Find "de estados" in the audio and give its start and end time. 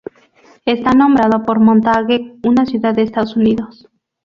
2.95-3.35